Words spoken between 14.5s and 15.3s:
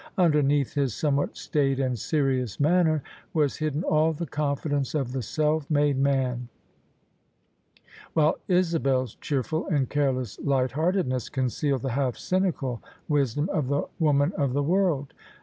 the world.